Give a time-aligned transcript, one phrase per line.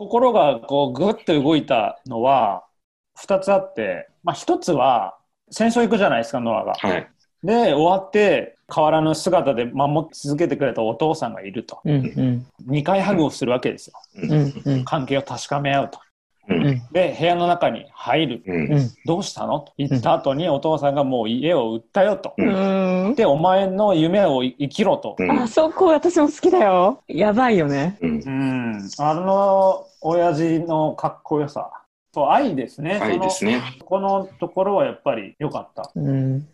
[0.00, 2.64] 心がこうぐっと動いたのは
[3.22, 5.18] 2つあって、まあ、1つは
[5.50, 6.72] 戦争行くじゃないですかノアが。
[6.72, 7.06] はい。
[7.44, 16.00] で終わって変わらぬ姿で守り続けてくれたお父さんがいるとうんうん2回ハグをするわけですようんうん関係を確かめ合うと。
[16.92, 18.42] で部屋の中に入る。
[18.46, 18.72] うん。
[18.72, 19.60] うんどうしたの？
[19.60, 19.72] と。
[19.78, 22.34] 言った後にお父さんがもう家を売ったよと。
[22.36, 23.14] うん。
[23.16, 25.16] でお前の夢を生きろと。
[25.18, 25.30] うん。
[25.30, 27.02] あそこ私も好きだよ。
[27.08, 27.98] やばいよね。
[28.00, 28.22] うん。
[28.24, 31.70] うん、あの親父のかっこよさ。
[32.12, 32.98] そう愛ですね。
[33.00, 33.62] 愛ですね。
[33.78, 35.90] そのこのところはやっぱり良かった。
[35.94, 36.48] うん。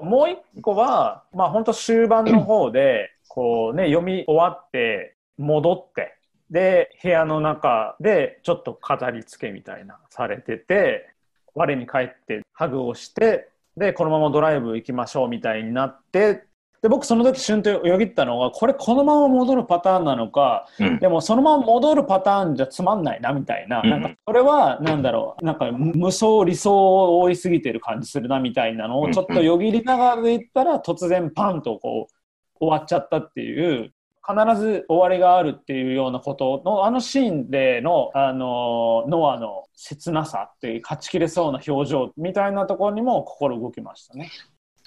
[0.00, 6.18] もう一個は、まあ本当終盤の方で、こうね、読み終わって、戻って、
[6.52, 11.08] で、部屋の中でちょっと飾り付けみたいなされてて、
[11.54, 16.44] 我に返ってハグをして、で、このままドライブ行きましょうみたいになって、
[16.82, 20.98] で、僕その時瞬とよぎったのが、これこのまま戻るパターンなのか、うん。
[20.98, 33.92] でもそのまま戻るパターンじゃつまんないなみたいな、うんなんかそれはなんだろうなんか無双理想を追いすぎてる感じするなみたいなのをちょっとよぎりながらで言ったら突然パンとこう終わっちゃったっていう
[34.26, 44.30] 必ず終わりがあるっていうようなことのあのシーンでのあのノアの切なさっていう勝ちきれそうな表情みたいなところにも心動きましたね。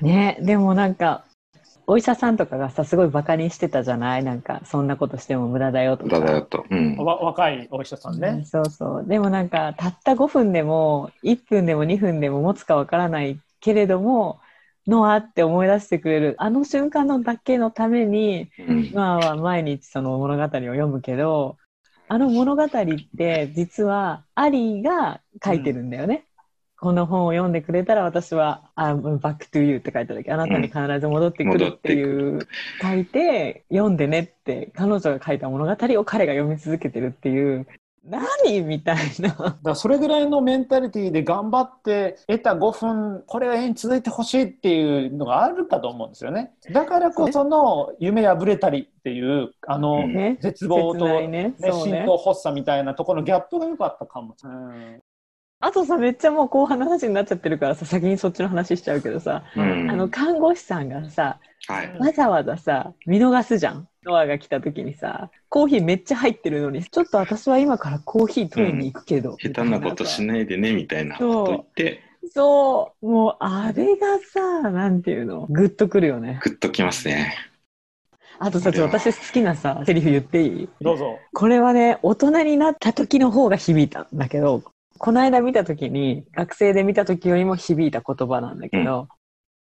[0.00, 1.24] ねでもなんか
[1.86, 4.24] お医者さんとかがさすごいバカにしてたじゃない？
[4.24, 6.64] なんかそんなことしても無駄だよとかだだよと。
[6.70, 6.96] うん。
[6.96, 8.44] わ若いお医者さんうんね。
[8.46, 14.40] そうそうでもなんかたった5分でも1分でも2分でも持つかわからないけれども
[14.88, 18.90] ノアって思い出してくれるあの瞬間のだけのためにうん。
[18.92, 21.56] ノアは毎日その物語を読むけど
[22.08, 22.68] あの物語っ
[23.16, 26.24] て実はアリーが書いてるんだよね。
[26.80, 32.46] この本を読んでくれたら私は「あ Back to You」って書いた時あなたに必ず戻ってくるっていう、
[32.80, 37.66] 書いて読んでねって彼女が書いた物語を彼が読み続けてるっていう
[38.04, 39.58] 何みたいな。
[39.62, 46.52] だそれぐらいのメンタリティーで頑張って得た5分これが永遠に続いてほしいっていうのがあるかと思うんですよね。
[46.72, 50.04] だからこその夢破れたりっていうあの
[50.40, 51.28] 絶望と、ね。
[51.28, 55.02] ね心と発作みたいなところのギャップが良かったかも、うん。
[55.60, 59.90] あとさめっちゃもう後半の話になっちゃってるからさ先にそっちの話しちゃうけどさ、うん。
[59.90, 61.98] あの看護師さんがさはい。
[61.98, 71.16] わざわざさ見逃すじゃんノアが来た時にさコーヒーめっちゃ入ってるのにちょっと私は今からコーヒー取りに行くけど、下手なことしないでね、みたいな。
[71.18, 72.00] こと言って、
[72.34, 73.06] そう。
[73.06, 75.46] もうあれがさなんていうの？
[75.50, 76.40] グッとくるよね。
[76.42, 77.36] グッときますね。
[78.38, 80.68] あとさちょっと私好きなさセリフ言っていい？
[80.80, 81.18] どうぞ。
[81.34, 84.62] これはね大人になった時の方が響いたんだけど
[84.96, 89.08] この間見た時に学生で見た時よりも響いた言葉なんだけど、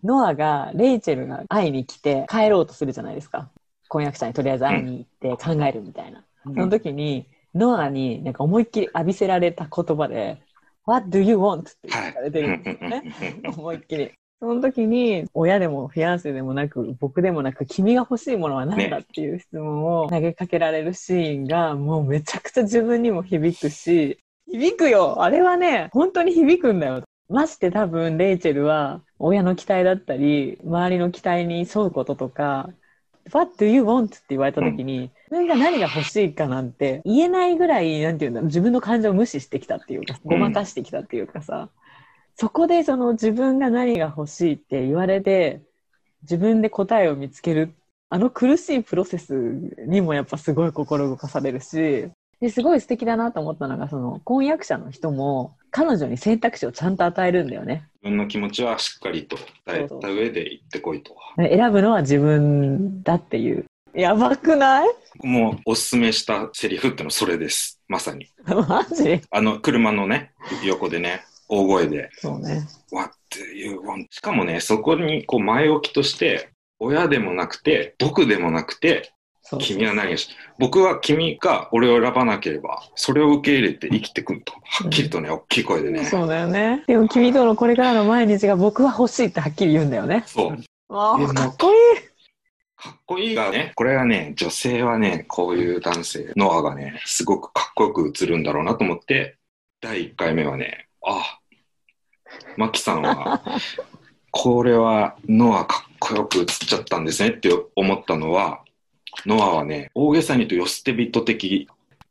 [0.03, 3.51] ノアがレイチェルが会いに来て帰ろうとするじゃないですか
[3.93, 10.41] 婚約者にとりあえず会いに行って考えるみたいな、その時にノアになんか思いっきり浴びせられた言葉で
[10.89, 13.15] 「What do you want?」って言われてるんですよね、
[13.55, 14.11] 思いっきり。
[14.41, 25.23] その時に親でもフィアンセでもなく僕でもなく君が欲しいものは何だっていう質問を投げかけられるシーンがもうめちゃくちゃ自分にも響くし響くよ。
[25.23, 27.05] あれはね本当に響くんだよ。
[27.29, 32.69] まして多分レイチェルは親の期待だったり周りの期待に沿うこととか
[33.31, 34.07] What do you want?
[34.07, 41.69] って言われた時に、自分が何が欲しいかなんて言えないぐらいなんていうんだろう自分の感情を無視してきたっていうかごまかしてきたっていうかさ、
[42.35, 45.63] そこでその自分が何が欲しいって言われて
[46.23, 47.75] 自分で答えを見つける
[48.09, 49.33] あの苦しいプロセス
[49.87, 52.11] にもやっぱすごい心動かされるし
[52.41, 61.17] ですごい素敵だなと思ったのがその婚約者の人も彼女に選択肢をちゃんと与えるんだよね自分の気持ちはしっかりと伝えた上で行ってこいと。
[61.39, 64.89] 選ぶのは自分だっていうやばくない？
[65.23, 67.81] もうおすすめしたセリフってのはそれです。
[67.89, 68.27] まさに。
[68.47, 69.21] マジ？
[69.31, 70.33] あの、車のね、
[70.65, 74.07] 横でね、大声で、そうね What do you want?
[74.11, 79.13] しかもね、そこにこう前置きとして、親でもなくて、僕でもなくて、
[79.59, 84.53] 君は何がし、僕は君が俺を選ばなければ、それを受け入れて生きてくんと。
[84.53, 86.05] はっきりとね、大きい声でね。
[86.05, 90.57] そうだよねでも君とのこれからの毎日が僕は欲しいってはっきり言うんだよねそう。
[91.35, 92.13] かっこいい
[92.77, 99.37] かっこいいがね、これはね、女性はね、こういう男性、ノアがね、すごくかっこよく映るんだろうなと思って、
[99.81, 101.39] 第1回目はね、あ、
[102.57, 103.43] マキさんは、
[104.33, 108.65] これはノアかっこよく映っちゃったんですねって思ったのは、
[109.27, 111.69] ノアはね、大げさに言うと寄捨て人的、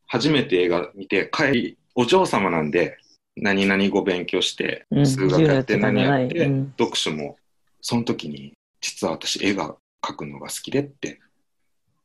[0.08, 2.98] 初めて映画見て、帰り、お嬢様なんで、
[3.36, 7.38] 何々語勉強して、うん数学やって何やって、うん読書も、
[7.82, 11.20] その時に、実は私絵が描くのが好きでって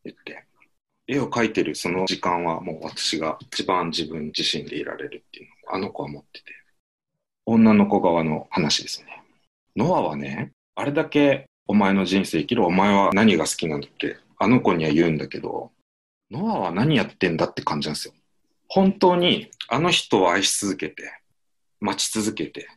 [0.04, 0.44] 言って、
[1.08, 6.52] 絵を描いてるその時間はもう私が一番自分自身でいられるっていうのをあの子は思ってて。
[7.46, 9.22] 女の子側の話ですね。
[9.76, 15.72] ノアはね、あれだけお前の人生生きるお前は何が好きなんだってあの子には言うんだけど、
[16.30, 18.14] ノアは何やってんだって感じなんですよ。
[18.68, 21.20] 本当にあの人を愛し続けて、
[21.80, 22.68] 待ち続けて、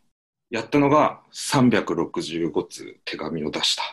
[0.49, 3.83] やったのが365通手紙を出した。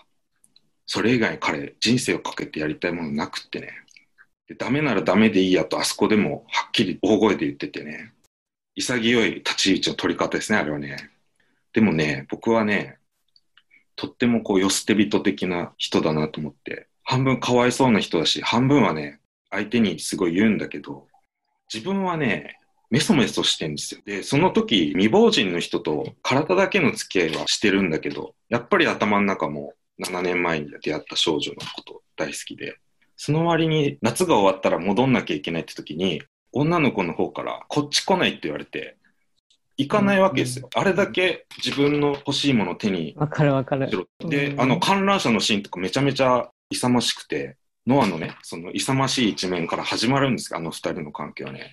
[0.87, 3.71] それ以外に彼、人生をかけてやりたいものなくってね。
[4.49, 8.13] でダメならダメでいいやとあそこでもはっきり大声で言っててね。
[8.77, 11.11] 潔い立ち位置の取り方ですね、あれはね。
[11.73, 12.99] でもね、僕はね、
[13.97, 19.21] とってもこう、よ捨て人的な人だなと思って、半分かわいそうな人だし、半分はね、
[19.51, 21.07] 相手にすごい言うんだけど、
[21.73, 22.59] 自分はね、
[22.91, 24.01] メソメソしてんですよ。
[24.05, 29.75] で、その時、未亡人の人と体だけの付き合いはしてるんだけど、やっぱり頭の中も
[30.05, 32.77] 7年前に出会った少女のこと大好きで、
[33.17, 38.97] その割に夏が終わったら戻んなきゃいけないって時に、女の子の方からこっち来ないって言われて、
[39.77, 40.69] 行かないわけですよ。
[40.75, 51.71] あれだけ自分の欲しいものを手にわかるわかるで、うんあの観覧車のシーンとかめちゃめちゃ勇ましくて、ノアのね、その勇ましい一面から始まるんですよ、あの二人の関係はね。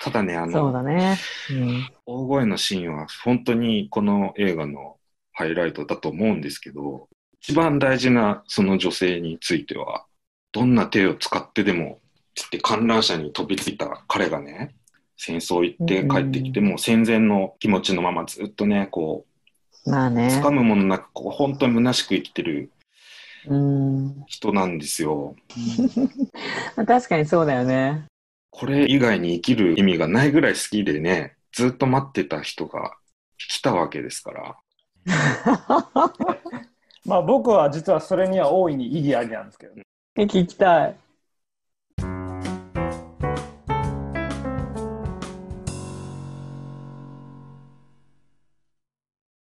[0.00, 1.18] ただね、あそうの、だね。
[1.50, 1.88] うん。
[2.06, 4.96] 大声のシーンは本当にこの映画の
[5.32, 7.08] ハイライトだと思うんですけど、
[7.40, 10.06] 一番大事なその女性については、
[10.52, 12.00] どんな手を使ってでも、
[12.34, 14.74] つって観覧車に飛びついた彼がね、
[15.16, 19.26] 戦争行って帰ってきて、もう戦前の気持ちのままずっとね、こ
[19.86, 20.40] う、まあね。
[20.42, 22.70] 掴むものなく、こう、本当に虚しく生きてるうん。
[23.44, 25.34] 人なんですよ。
[26.76, 28.04] 確かにそうだよね。
[28.50, 32.96] これ以外に生きる意味がないぐらい好きでね、ずっと待ってた人が
[33.38, 34.56] 来たわけですから。
[37.04, 39.82] まあ僕は実はそれには大いに意義ありなんですけどね。
[40.16, 40.96] え聞きたい。